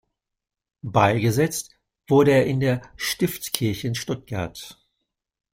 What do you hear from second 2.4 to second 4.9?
in der Stiftskirche in Stuttgart.